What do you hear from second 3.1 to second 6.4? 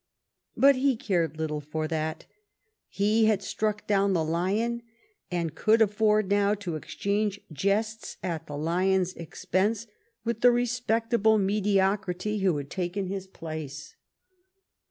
had struck down the lion, and he could afford